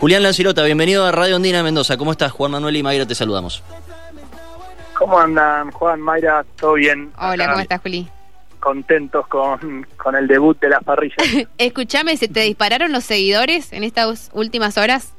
[0.00, 1.96] Julián Lancirota, bienvenido a Radio Andina Mendoza.
[1.96, 2.30] ¿Cómo estás?
[2.32, 3.62] Juan Manuel y Mayra te saludamos.
[4.96, 6.44] ¿Cómo andan, Juan, Mayra?
[6.58, 7.12] ¿Todo bien?
[7.18, 8.08] Hola, Acá, ¿cómo estás, Juli?
[8.60, 11.16] Contentos con, con el debut de las parrillas.
[11.58, 15.14] Escúchame, ¿se te dispararon los seguidores en estas últimas horas?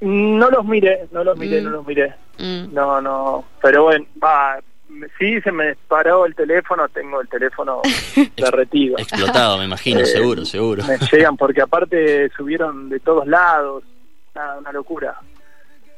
[0.00, 1.64] no los miré, no los miré, Mm.
[1.64, 2.14] no los miré.
[2.38, 2.72] Mm.
[2.72, 3.44] No, no.
[3.60, 4.60] Pero bueno, va.
[5.18, 7.82] Sí, se me disparó el teléfono, tengo el teléfono
[8.36, 8.98] derretido.
[8.98, 10.82] Explotado, me imagino, Eh, seguro, seguro.
[10.84, 13.84] Me llegan porque aparte subieron de todos lados,
[14.34, 15.16] nada, una locura.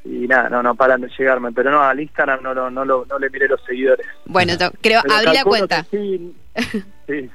[0.05, 1.53] Y nada, no, no paran de llegarme.
[1.53, 4.07] Pero no, al Instagram no, no, no, lo- no le miré los seguidores.
[4.25, 5.85] Bueno, creo, Pero abrí la cuenta.
[5.91, 6.35] que Sí,
[6.73, 7.31] sí, sí.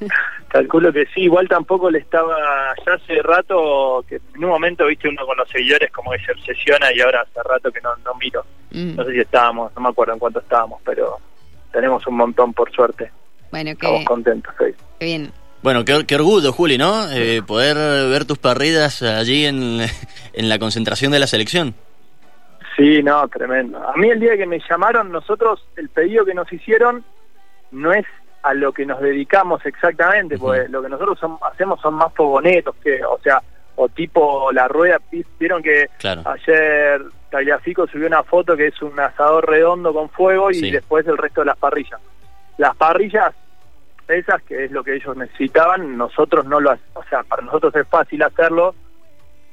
[0.48, 1.22] calculo que sí.
[1.22, 2.36] Igual tampoco le estaba,
[2.86, 6.32] ya hace rato, que en un momento, viste, uno con los seguidores como que se
[6.32, 8.44] obsesiona y ahora hace rato que no, no miro.
[8.72, 8.96] Mm.
[8.96, 11.18] No sé si estábamos, no me acuerdo en cuánto estábamos, pero
[11.72, 13.10] tenemos un montón por suerte.
[13.50, 14.74] Bueno, Estamos qué, contentos hoy.
[14.98, 15.32] qué bien.
[15.62, 17.10] Bueno, qué, qué orgullo, Juli, ¿no?
[17.10, 19.80] Eh, poder ver tus parridas allí en,
[20.32, 21.74] en la concentración de la selección.
[22.76, 23.78] Sí, no, tremendo.
[23.78, 27.04] A mí el día que me llamaron, nosotros, el pedido que nos hicieron
[27.70, 28.04] no es
[28.42, 32.76] a lo que nos dedicamos exactamente, porque lo que nosotros son- hacemos son más fogonetos,
[32.76, 33.42] que, o sea,
[33.76, 36.22] o tipo la rueda, vi- vieron que Claro.
[36.26, 40.70] ayer Tagliafico subió una foto que es un asador redondo con fuego y Sí.
[40.70, 42.00] después el resto de las parrillas.
[42.58, 43.34] Las parrillas,
[44.08, 47.74] esas que es lo que ellos necesitaban, nosotros no lo hacemos, o sea, para nosotros
[47.74, 48.74] es fácil hacerlo,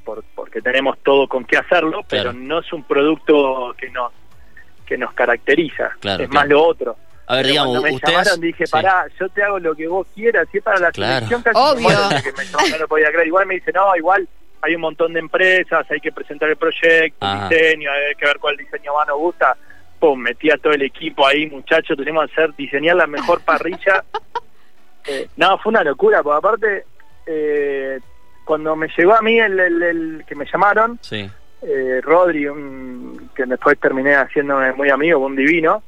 [0.03, 2.37] por- porque tenemos todo con qué hacerlo, pero Claro.
[2.39, 4.11] no es un producto que nos
[4.85, 6.33] que nos caracteriza, Claro, es claro.
[6.33, 6.97] más lo otro.
[7.27, 8.17] A ver, digamos, cuando me ustedes...
[8.17, 8.71] llamaron dije, sí.
[8.71, 11.25] pará, yo te hago lo que vos quieras, si es para la Claro.
[11.25, 11.87] selección casi Obvio.
[12.21, 13.27] que me no lo podía creer.
[13.27, 14.27] Igual me dice, no, igual
[14.61, 17.47] hay un montón de empresas, hay que presentar el proyecto, Ajá.
[17.47, 19.55] el diseño, hay que ver cuál diseño más nos gusta.
[19.99, 24.03] Pum, metí a todo el equipo ahí, muchachos, tenemos que hacer, diseñar la mejor parrilla.
[25.05, 26.85] Eh, no, fue una locura, porque aparte,
[27.25, 27.99] eh,
[28.45, 31.29] cuando me llegó a mí el, el- el que me llamaron, Sí,
[31.61, 35.83] eh, Rodri, un- que después terminé haciéndome muy amigo, un divino.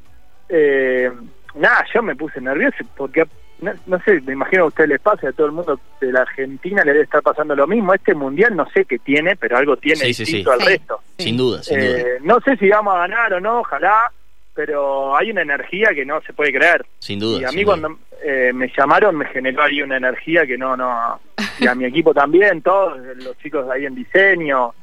[0.49, 1.11] Eh,
[1.55, 3.25] nada, yo me puse nervioso porque,
[3.61, 6.11] no, no sé, me imagino que a ustedes les pasa, a todo el mundo de
[6.11, 7.93] la Argentina le debe estar pasando lo mismo.
[7.93, 10.57] Este mundial no sé qué tiene, pero algo tiene Sí, sí, distinto sí.
[10.59, 10.73] al Sí.
[10.77, 10.99] resto.
[11.17, 11.97] sin duda, sin duda.
[11.99, 14.11] Eh, no sé si vamos a ganar o no, ojalá,
[14.55, 16.85] pero hay una energía que no se puede creer.
[16.99, 17.41] Sin duda.
[17.41, 21.19] Y a mí cuando eh, me llamaron me generó ahí una energía que no, no,
[21.59, 24.73] y a mi equipo también, todos los chicos ahí en diseño,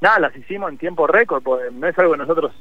[0.00, 2.52] nada, las hicimos en tiempo récord, porque no es algo que nosotros,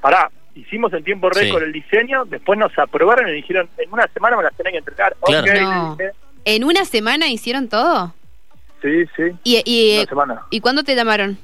[0.00, 1.40] pará, hicimos en tiempo Sí.
[1.40, 4.78] récord el diseño, después nos aprobaron y dijeron, en una semana me las tenés que
[4.78, 5.16] entregar.
[5.24, 5.42] Claro.
[5.52, 5.96] Ok, No.
[5.96, 6.10] dije,
[6.44, 8.14] ¿En una semana hicieron todo?
[8.80, 10.42] sí, sí, ¿Y, y, una semana.
[10.50, 11.36] ¿y cuándo te llamaron?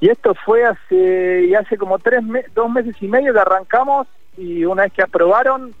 [0.00, 4.06] Y esto fue hace y hace como tres me- dos meses y medio que arrancamos
[4.36, 5.74] y una vez que aprobaron,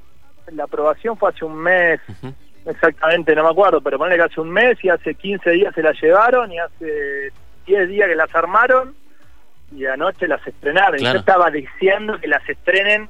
[0.52, 2.00] la aprobación fue hace un mes,
[2.64, 5.82] exactamente, no me acuerdo, pero ponle que hace un mes y hace 15 días se
[5.82, 7.30] la llevaron y hace
[7.66, 8.94] 10 días que las armaron
[9.72, 10.98] y anoche las estrenaron.
[10.98, 13.08] Y yo estaba diciendo que las estrenen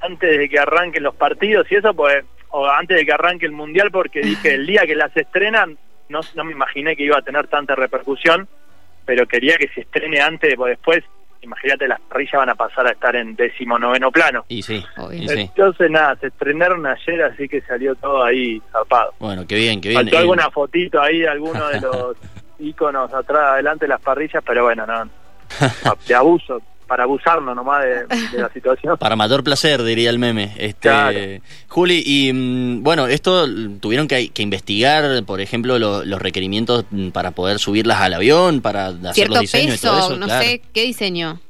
[0.00, 3.52] antes de que arranquen los partidos y eso, pues, o antes de que arranque el
[3.52, 5.76] mundial, porque dije el día que las estrenan,
[6.08, 8.46] no, no me imaginé que iba a tener tanta repercusión,
[9.04, 11.04] pero quería que se estrene antes, porque después,
[11.42, 14.44] imagínate, las parrillas van a pasar a estar en décimo noveno plano.
[14.48, 15.40] Y sí, y sí.
[15.40, 19.12] Entonces, nada, se estrenaron ayer, así que salió todo ahí zarpado.
[19.18, 20.02] Bueno, qué bien, qué bien.
[20.02, 22.16] Faltó Eh, alguna fotito ahí de alguno de los
[22.58, 25.08] iconos atrás, adelante de las parrillas, pero bueno, no,
[26.08, 28.96] de abuso, para abusarnos nomás de, de la situación.
[28.98, 30.54] Para mayor placer, diría el meme.
[30.58, 31.18] Este, Claro.
[31.68, 33.46] Juli, y mm, bueno, esto
[33.80, 38.88] tuvieron que, que investigar, por ejemplo, lo- los requerimientos para poder subirlas al avión, para
[38.88, 40.06] hacer ¿Cierto los diseños y todo peso?
[40.08, 40.16] eso.
[40.18, 40.44] no claro.
[40.44, 41.40] sé, ¿qué diseño?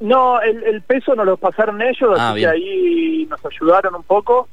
[0.00, 2.50] No, el, el peso nos lo pasaron ellos, Ah, así bien.
[2.50, 4.48] que ahí nos ayudaron un poco,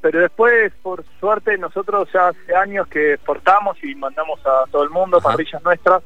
[0.00, 4.90] pero después, por suerte, nosotros ya hace años que exportamos y mandamos a todo el
[4.90, 5.28] mundo Ajá.
[5.30, 6.02] parrillas nuestras.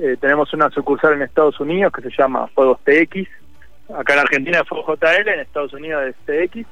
[0.00, 3.28] Eh, tenemos una sucursal en Estados Unidos que se llama Fuegos TX.
[3.96, 6.16] Acá en Argentina es Fuego JL, en Estados Unidos es
[6.50, 6.66] TX.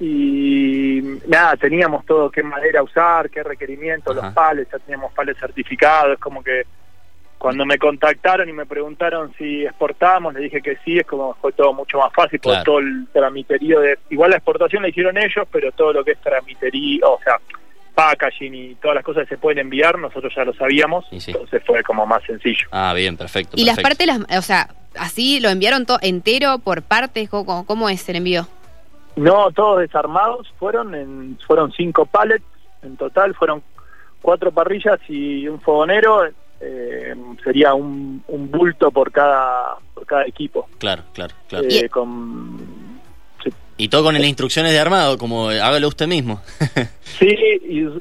[0.00, 6.14] Y nada, teníamos todo, qué madera usar, qué requerimientos, los pales, ya teníamos pales certificados,
[6.14, 6.64] es como que
[7.38, 11.52] cuando me contactaron y me preguntaron si exportábamos, le dije que sí, es como fue
[11.52, 12.64] todo mucho más fácil, por Claro.
[12.64, 13.98] todo el tramiterío de...
[14.10, 17.40] Igual la exportación la hicieron ellos, pero todo lo que es tramiterío, o sea,
[17.94, 21.30] packaging y todas las cosas que se pueden enviar, nosotros ya lo sabíamos, Y sí.
[21.30, 22.66] entonces fue como más sencillo.
[22.70, 23.56] Ah, bien, perfecto.
[23.56, 27.28] ¿Y las partes, las, o sea, así lo enviaron todo entero por partes?
[27.28, 28.46] ¿Cómo, cómo es el envío?
[29.16, 32.44] No, todos desarmados, fueron en, fueron cinco pallets
[32.82, 33.62] en total, fueron
[34.22, 36.26] cuatro parrillas y un fogonero,
[36.60, 40.68] eh, sería un, un bulto por cada, por cada equipo.
[40.78, 41.66] Claro, claro, claro.
[41.68, 42.81] Eh, con,
[43.78, 46.40] Y todo con las instrucciones de armado, como hágalo usted mismo.
[47.18, 47.36] Sí,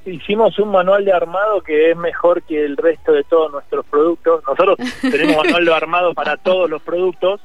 [0.06, 4.42] hicimos un manual de armado que es mejor que el resto de todos nuestros productos.
[4.48, 7.42] Nosotros tenemos manual de armado para todos los productos,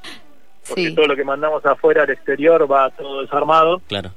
[0.67, 0.95] porque Sí.
[0.95, 4.11] todo lo que mandamos afuera al exterior va todo desarmado, claro.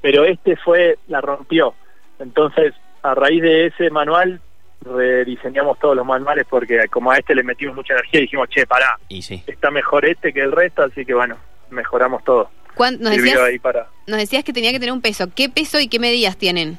[0.00, 1.74] pero este fue, la rompió.
[2.18, 2.72] Entonces,
[3.02, 4.40] a raíz de ese manual,
[4.80, 8.98] rediseñamos todos los manuales porque como a este le metimos mucha energía, dijimos, che, pará,
[9.08, 9.42] Y sí.
[9.46, 11.36] está mejor este que el resto, así que bueno,
[11.70, 12.50] mejoramos todo.
[12.74, 13.86] ¿Cuán- Nos Sirvió decías, ahí para...
[14.06, 15.28] nos decías que tenía que tener un peso.
[15.34, 16.78] ¿Qué peso y qué medidas tienen?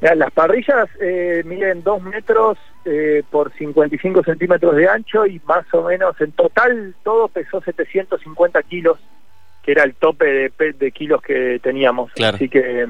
[0.00, 5.66] Mirá, las parrillas eh, miden 2 metros eh, por 55 centímetros de ancho y más
[5.74, 8.98] o menos en total todo pesó 750 kilos,
[9.64, 12.12] que era el tope de, pe- de kilos que teníamos.
[12.12, 12.36] Claro.
[12.36, 12.88] Así que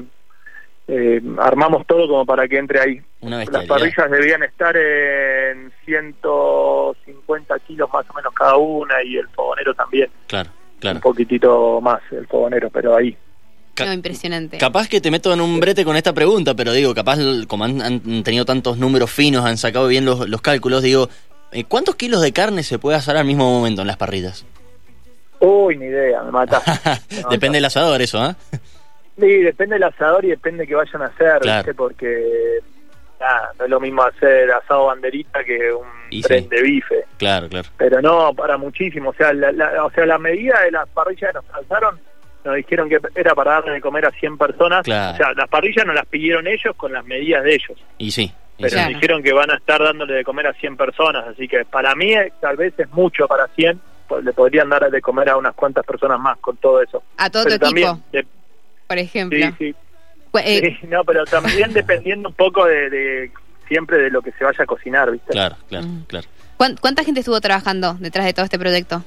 [0.87, 3.01] eh, armamos todo como para que entre ahí.
[3.21, 9.27] Una Las parrillas debían estar en 150 kilos más o menos cada una y el
[9.29, 10.09] fogonero también.
[10.27, 10.49] Claro,
[10.83, 13.15] Un poquitito más el fogonero, pero ahí.
[13.79, 14.57] No, impresionante.
[14.57, 17.17] Capaz que te meto en un brete con esta pregunta, pero digo, capaz
[17.47, 21.07] como han, han tenido tantos números finos, han sacado bien los, los cálculos, digo,
[21.53, 24.45] eh, ¿cuántos kilos de carne se puede asar al mismo momento en las parrillas?
[25.39, 26.61] Uy, ni idea, me mata.
[27.31, 28.35] Depende del asador eso, ¿ah?
[29.17, 31.59] Sí, depende del asador y depende de qué vayan a hacer, Claro.
[31.59, 31.73] ¿viste?
[31.73, 32.59] Porque
[33.19, 36.49] nada, no es lo mismo hacer asado banderita que un Y tren sí.
[36.49, 37.05] de bife.
[37.17, 37.67] Claro, claro.
[37.77, 39.09] Pero no, para muchísimo.
[39.09, 41.99] O sea, la, la- o sea, la medida de las parrillas que nos alzaron,
[42.45, 44.83] nos dijeron que era para darle de comer a 100 personas.
[44.83, 45.13] Claro.
[45.13, 47.77] O sea, las parrillas nos las pidieron ellos con las medidas de ellos.
[47.97, 48.31] Y sí.
[48.57, 48.75] y Pero sí.
[48.77, 51.27] Nos dijeron que van a estar dándole de comer a 100 personas.
[51.27, 53.79] Así que para mí eh, tal vez es mucho para 100.
[54.07, 57.03] pues le podrían dar de comer a unas cuantas personas más con todo eso.
[57.17, 58.25] A todo Pero tu equipo, también, de-
[58.87, 59.37] por ejemplo.
[59.37, 59.75] sí, sí.
[60.31, 63.31] Pues, eh, Sí, no, pero también dependiendo un poco de, de-
[63.67, 65.31] siempre de lo que se vaya a cocinar, ¿viste?
[65.31, 66.03] Claro, claro, Mm.
[66.07, 66.27] claro.
[66.57, 69.03] ¿cuán- ¿Cuánta gente estuvo trabajando detrás de todo este proyecto?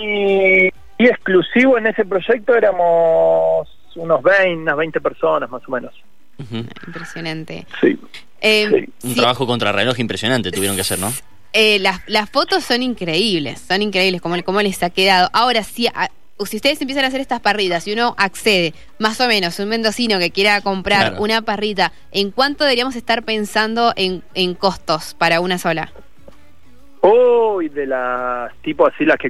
[0.00, 0.68] Y,
[0.98, 5.92] y exclusivo en ese proyecto éramos unos 20, unas 20 personas más o menos.
[6.86, 7.66] Impresionante.
[7.80, 7.98] Sí.
[8.40, 9.06] Eh, Sí.
[9.08, 11.12] Un sí, trabajo contra reloj impresionante tuvieron que hacer, ¿no?
[11.54, 15.28] eh, las, las fotos son increíbles, son increíbles como, como les ha quedado.
[15.34, 16.08] Ahora, sí, a-
[16.46, 20.18] si ustedes empiezan a hacer estas parritas y uno accede, más o menos, un mendocino
[20.18, 21.22] que quiera comprar Claro.
[21.22, 25.92] una parrita, ¿en cuánto deberíamos estar pensando en, en costos para una sola?
[27.02, 29.28] Uy, de las tipo así las que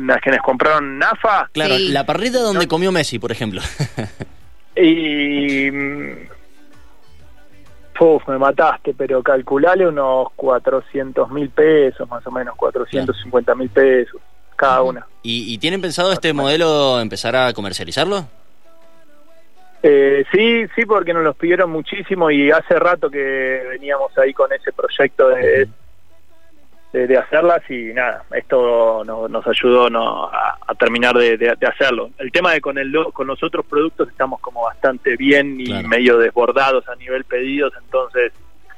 [0.00, 1.88] las que nos compraron Nafa Claro, Sí.
[1.88, 2.68] la parrilla donde No.
[2.68, 3.60] comió Messi, por ejemplo.
[4.76, 6.12] y mm,
[8.00, 14.20] uf, me mataste, pero calculale unos 400 mil pesos más o menos, 450 mil pesos
[14.60, 15.06] cada una.
[15.22, 18.26] ¿Y, y tienen pensado este modelo empezar a comercializarlo?
[19.82, 24.52] Eh, sí, sí, porque nos los pidieron muchísimo y hace rato que veníamos ahí con
[24.52, 25.68] ese proyecto de,
[26.92, 32.10] de, de hacerlas y nada, esto no- nos ayudó no, a, a terminar de, hacerlo.
[32.18, 35.88] El tema de con, el, con los otros productos estamos como bastante bien y Claro.
[35.88, 38.32] medio desbordados a nivel pedidos, entonces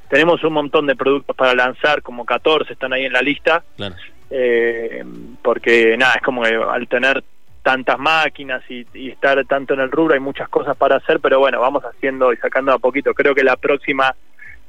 [0.09, 3.97] tenemos un montón de productos para lanzar, como 14 están ahí en la lista, Claro.
[4.35, 5.05] Eh,
[5.43, 7.23] porque nada, es como que al tener
[7.63, 11.39] tantas máquinas y, y estar tanto en el rubro hay muchas cosas para hacer, pero
[11.39, 13.13] bueno, vamos haciendo y sacando a poquito.
[13.15, 14.15] Creo que la próxima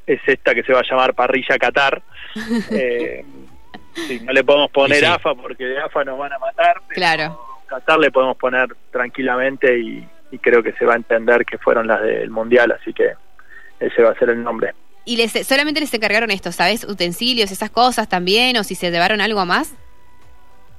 [0.06, 2.01] es esta que se va a llamar Parrilla Qatar.
[2.71, 3.24] Eh,
[3.94, 5.06] sí, no le podemos poner sí.
[5.06, 7.39] AFA porque de AFA nos van a matar, pero Claro.
[7.68, 11.88] Qatar le podemos poner tranquilamente y, y creo que se va a entender que fueron
[11.88, 13.13] las del Mundial, así que
[13.80, 14.74] ese va a ser el nombre.
[15.06, 16.84] ¿Y les, solamente les encargaron esto, sabes?
[16.86, 19.74] Utensilios, esas cosas también, o si se llevaron algo más?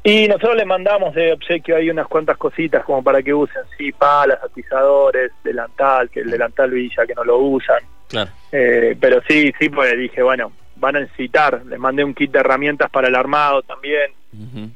[0.02, 3.90] Y nosotros le mandamos de obsequio ahí unas cuantas cositas como para que usen, sí,
[3.92, 7.78] palas, atizadores, delantal, que el delantal Villa que no lo usan.
[8.08, 8.30] Claro.
[8.52, 11.62] Eh, pero sí, sí, pues dije, bueno, van a necesitar.
[11.66, 14.10] Les mandé un kit de herramientas para el armado también,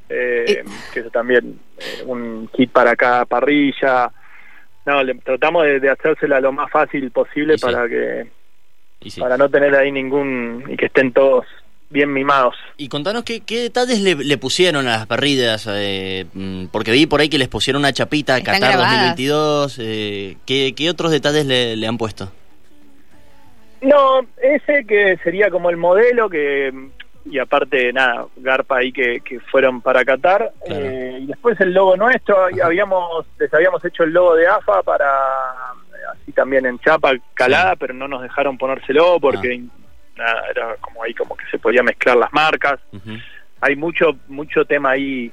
[0.09, 0.63] eh, Eh.
[0.93, 4.11] que eso también, eh, un kit para cada parrilla.
[4.85, 7.65] No, le, tratamos de, de hacérsela lo más fácil posible Y sí.
[7.65, 8.31] para que
[9.01, 9.19] Y sí.
[9.21, 11.45] para no tener ahí ningún y que estén todos
[11.89, 12.55] bien mimados.
[12.77, 17.05] Y contanos qué, qué detalles le, le pusieron a las parrillas, eh, mm, porque vi
[17.07, 18.91] por ahí que les pusieron una chapita Están Qatar grabadas.
[19.17, 19.79] 2022.
[19.81, 22.31] Eh, ¿qué, qué otros detalles le, le han puesto?
[23.81, 26.71] No, ese que sería como el modelo que
[27.25, 30.85] y aparte nada, Garpa ahí que, que fueron para Qatar Claro.
[30.85, 32.65] eh, y después el logo nuestro Ajá.
[32.65, 35.07] habíamos les habíamos hecho el logo de AFA para
[36.31, 37.77] también en chapa calada, Sí.
[37.79, 39.61] pero no nos dejaron ponérselo porque
[40.17, 42.79] nada, era como ahí como que se podía mezclar las marcas.
[43.61, 45.31] Hay mucho mucho tema ahí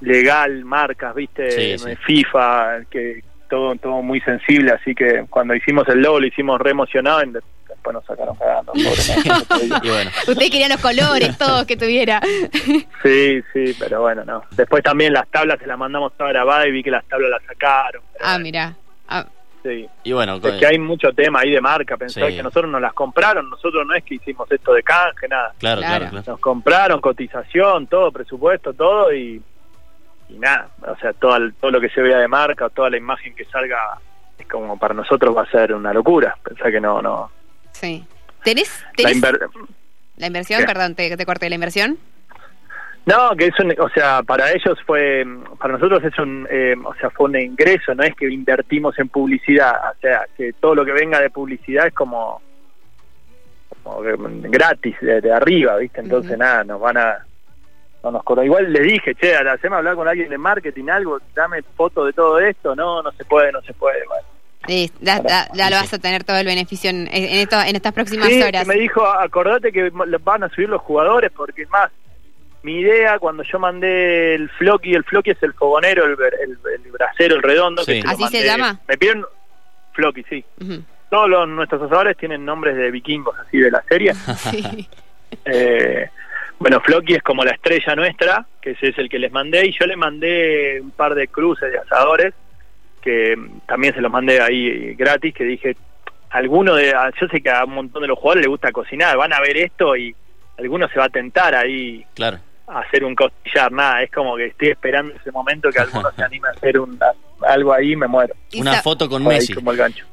[0.00, 1.50] legal, marcas, ¿viste?
[1.50, 1.96] Sí, sí.
[2.06, 6.70] FIFA, que todo todo muy sensible, así que cuando hicimos el logo lo hicimos re
[6.70, 8.72] emocionado, en- después nos sacaron cagando.
[9.52, 9.76] pobre, ¿no?
[9.82, 12.20] Y bueno, Usted quería los colores, todos que tuviera.
[13.02, 14.42] Sí, sí, pero bueno, no.
[14.50, 17.42] Después también las tablas se las mandamos todas grabadas y vi que las tablas las
[17.44, 18.02] sacaron.
[18.20, 18.74] ah, mira.
[19.08, 19.24] Ah,
[19.62, 19.88] Sí.
[20.04, 22.36] y bueno, Es que hay mucho tema ahí de marca, pensar Sí.
[22.36, 25.52] que nosotros nos las compraron, nosotros no es que hicimos esto de canje, nada.
[25.58, 26.22] claro, claro.
[26.26, 29.42] Nos compraron, cotización, todo, presupuesto, todo y,
[30.28, 30.68] y nada.
[30.86, 33.44] O sea, todo, el- todo lo que se vea de marca, toda la imagen que
[33.46, 33.98] salga,
[34.38, 36.36] es como para nosotros va a ser una locura.
[36.42, 37.30] Pensar que no, no.
[37.72, 38.04] sí.
[38.44, 39.50] ¿Tenés, La tenés inver-
[40.16, 40.60] la inversión?
[40.60, 40.66] ¿Qué?
[40.66, 41.98] Perdón, te, te corté la inversión.
[43.08, 45.24] No, que es un, o sea, para ellos fue,
[45.58, 49.08] para nosotros es un, eh, o sea, fue un ingreso, no es que invertimos en
[49.08, 52.42] publicidad, o sea, que todo lo que venga de publicidad es como,
[53.82, 56.00] como gratis, de, de arriba, ¿viste?
[56.00, 57.24] Entonces, nada, nos van a,
[58.02, 58.44] no nos cobran.
[58.44, 62.38] Igual les dije, che, haceme hablar con alguien de marketing, algo, dame foto de todo
[62.38, 64.26] esto, no, no se puede, no se puede, bueno.
[64.66, 67.74] Sí, ya, ya- ya lo vas a tener todo el beneficio en, en, esto, en
[67.74, 68.66] estas próximas Sí, horas.
[68.66, 71.90] me dijo, acordate que van a subir los jugadores, porque es más,
[72.62, 76.12] mi idea cuando yo mandé el floqui, el floqui es el fogonero, el,
[76.42, 77.82] el, el brasero, el redondo.
[77.84, 78.02] Sí.
[78.02, 78.80] que ¿Así se llama?
[78.88, 79.24] Me pidieron
[79.92, 80.44] floqui, sí.
[81.10, 84.12] Todos los, nuestros asadores tienen nombres de vikingos, así de la serie.
[84.50, 84.88] Sí.
[85.44, 86.08] Eh,
[86.58, 89.72] bueno, Floki es como la estrella nuestra, que ese es el que les mandé, y
[89.78, 92.34] yo le mandé un par de cruces de asadores,
[93.02, 93.36] que
[93.66, 95.76] también se los mandé ahí gratis, que dije,
[96.30, 99.16] alguno de, a- yo sé que a un montón de los jugadores les gusta cocinar,
[99.16, 100.14] van a ver esto y
[100.58, 102.38] alguno se va a tentar ahí Claro.
[102.70, 106.22] A hacer un costillar, nada, es como que estoy esperando ese momento que alguno se
[106.24, 106.98] anime a hacer un,
[107.46, 108.34] algo ahí y me muero.
[108.56, 109.54] Una foto con ahí Messi.
[109.54, 110.04] como el gancho.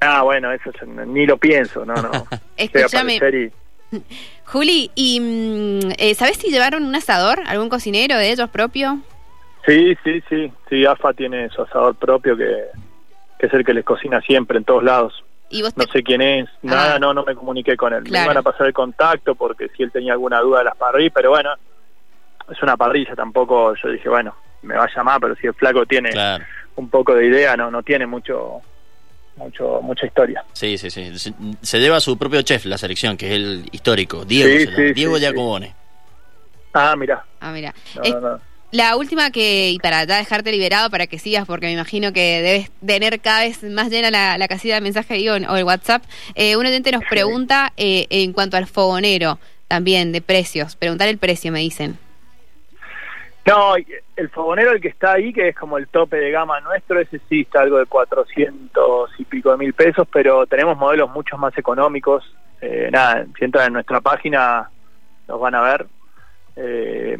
[0.00, 2.10] Ah, bueno, eso yo ni lo pienso, no, no.
[2.56, 3.52] Escúchame, y-
[4.46, 7.40] Juli, ¿y mm, eh, sabés si llevaron un asador?
[7.46, 8.98] ¿Algún cocinero de ellos propio?
[9.66, 12.64] Sí, sí, sí, sí, AFA tiene su asador propio que,
[13.38, 15.24] que es el que les cocina siempre en todos lados.
[15.48, 16.98] ¿Y vos No te- sé quién es, nada, Ah.
[16.98, 18.02] no, no me comuniqué con él.
[18.04, 18.22] Claro.
[18.26, 21.12] Me iban a pasar el contacto porque si él tenía alguna duda de las parrillas,
[21.14, 21.50] pero bueno,
[22.50, 25.84] es una parrilla, tampoco yo dije, bueno, me va a llamar, pero si el flaco
[25.86, 26.44] tiene Claro.
[26.76, 28.60] un poco de idea, no, no tiene mucho,
[29.36, 30.44] mucho, mucha historia.
[30.52, 31.18] Sí, sí, sí.
[31.18, 34.72] Se, se lleva a su propio chef la selección, que es el histórico, Diego.
[34.72, 35.74] Sí, Diego sí, Giacobone.
[36.72, 37.74] Ah, mira, Ah, mira.
[37.96, 38.40] no, Es- no, no.
[38.72, 42.42] La última que, y para ya dejarte liberado para que sigas, porque me imagino que
[42.42, 46.02] debes tener cada vez más llena la, la casilla de mensaje digo, o el WhatsApp,
[46.34, 51.18] eh, un oyente nos pregunta eh, en cuanto al fogonero, también de precios, preguntar el
[51.18, 51.96] precio, me dicen.
[53.46, 53.74] No,
[54.16, 57.20] el fogonero, el que está ahí, que es como el tope de gama nuestro, ese
[57.28, 61.56] sí está algo de 400 y pico de mil pesos, pero tenemos modelos mucho más
[61.58, 62.24] económicos.
[62.62, 64.70] Eh, nada, si entran en nuestra página,
[65.28, 65.86] los van a ver.
[66.56, 67.18] Eh,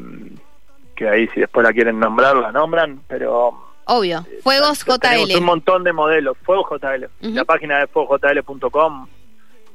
[0.97, 3.61] que ahí, si después la quieren nombrar, la nombran, pero.
[3.87, 5.45] Obvio, Fuegos Tenemos un JL.
[5.45, 6.39] montón de modelos.
[6.43, 7.05] Fuego JL.
[7.05, 7.35] Ujú.
[7.35, 9.07] La página de fuegojl.com.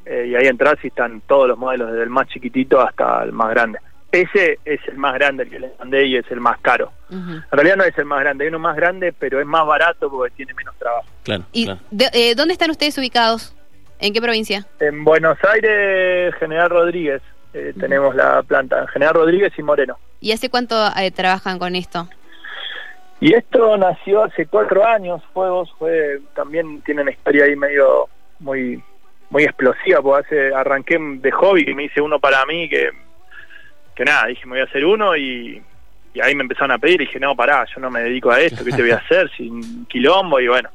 [0.06, 3.34] eh, y ahí entras y están todos los modelos, desde el más chiquitito hasta el
[3.34, 3.78] más grande.
[4.12, 6.92] Ese es el más grande, el que les mandé, y es el más caro.
[7.10, 7.32] Ujú.
[7.34, 10.10] En realidad no es el más grande, hay uno más grande, pero es más barato
[10.10, 11.06] porque tiene menos trabajo.
[11.24, 11.80] Claro, ¿Y claro.
[11.92, 13.56] de- eh, dónde están ustedes ubicados?
[14.00, 14.66] ¿En qué provincia?
[14.80, 17.22] En Buenos Aires, General Rodríguez,
[17.54, 19.98] eh, tenemos la planta, General Rodríguez y Moreno.
[20.22, 22.08] ¿Y hace cuánto eh, trabajan con esto?
[23.22, 28.08] Y esto nació hace cuatro años, Fuegos, fue también tiene una historia ahí medio
[28.40, 28.82] muy
[29.30, 32.90] muy explosiva, porque hace, arranqué de hobby, que me hice uno para mí, que,
[34.00, 35.62] que nada, dije me voy a hacer uno y,
[36.14, 38.40] y ahí me empezaron a pedir, y dije no, pará, yo no me dedico a
[38.40, 40.40] esto, ¿qué te voy a hacer sin quilombo?
[40.40, 40.70] Y bueno,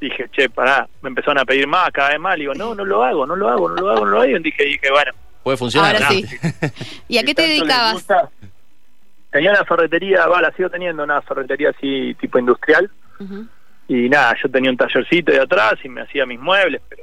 [0.00, 2.84] dije, che, pará, me empezaron a pedir más, cada vez más, y digo, no, no
[2.84, 5.10] lo hago, no lo hago, no lo hago, no lo hago, y dije, dije, bueno,
[5.42, 5.96] Puede funcionar.
[5.96, 6.14] Ahora ¿no?
[6.14, 6.26] sí.
[7.08, 8.06] ¿Y a qué te dedicabas?
[9.32, 12.88] Tenía una ferretería, va, la sigo teniendo, una ferretería así tipo industrial,
[13.88, 17.02] y nada, yo tenía un tallercito de atrás y me hacía mis muebles, pero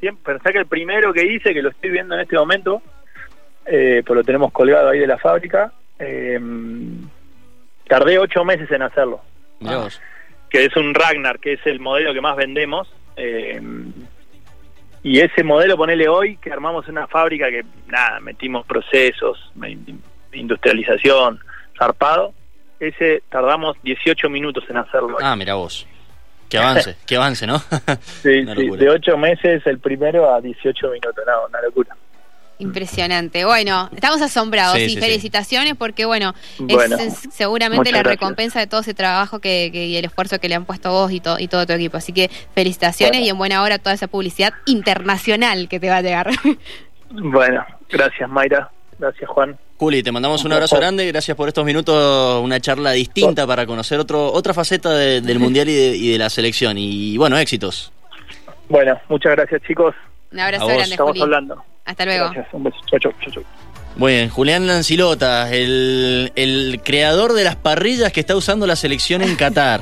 [0.00, 2.82] siempre pensé que el primero que hice, que lo estoy viendo en este momento,
[3.70, 6.38] eh, pues lo tenemos colgado ahí de la fábrica, eh,
[7.86, 9.20] tardé ocho meses en hacerlo,
[9.60, 10.00] vos.
[10.50, 13.60] que es un Ragnar, que es el modelo que más vendemos, eh,
[15.02, 21.38] y ese modelo, ponele hoy, que armamos una fábrica que, nada, metimos procesos, in- industrialización,
[21.78, 22.34] zarpado,
[22.80, 25.16] ese tardamos 18 minutos en hacerlo.
[25.20, 25.86] Ah, mira vos.
[26.48, 27.58] Que avance, que avance, ¿no?
[28.22, 31.96] Sí, sí, de 8 meses el primero a 18 minutos, no, una locura.
[32.60, 33.44] Impresionante.
[33.44, 35.00] Bueno, estamos asombrados Sí, y sí, sí.
[35.00, 38.20] felicitaciones porque, bueno, Bueno, es, es seguramente la gracias.
[38.20, 41.12] recompensa de todo ese trabajo que, que- y el esfuerzo que le han puesto vos
[41.12, 41.96] y, to- y todo tu equipo.
[41.96, 43.26] Así que felicitaciones Bueno.
[43.26, 46.30] y en buena hora toda esa publicidad internacional que te va a llegar.
[47.10, 49.58] Bueno, gracias Mayra, gracias Juan.
[49.78, 53.98] Juli, te mandamos un abrazo grande, gracias por estos minutos, una charla distinta para conocer
[53.98, 56.76] otro, otra faceta de- del Mundial y de, y de la selección.
[56.76, 57.92] Y bueno, éxitos.
[58.68, 59.94] Bueno, muchas gracias chicos,
[60.32, 61.22] Un abrazo grande, Estamos Juli.
[61.22, 61.64] hablando.
[61.88, 62.26] Hasta luego.
[62.26, 62.46] Gracias.
[62.52, 62.76] Un beso.
[62.86, 63.42] Chau, chau, chau, chau.
[63.96, 69.22] Muy bien, Julián Lancilota, el, el creador de las parrillas que está usando la selección
[69.22, 69.80] en Qatar.